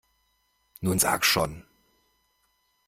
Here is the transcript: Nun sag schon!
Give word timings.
Nun 0.79 0.97
sag 0.97 1.23
schon! 1.23 1.63